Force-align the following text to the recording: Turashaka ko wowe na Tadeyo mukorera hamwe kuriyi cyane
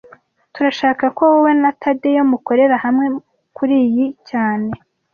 Turashaka 0.53 1.03
ko 1.15 1.21
wowe 1.31 1.51
na 1.61 1.71
Tadeyo 1.81 2.21
mukorera 2.31 2.75
hamwe 2.83 3.05
kuriyi 3.55 4.05
cyane 4.29 4.71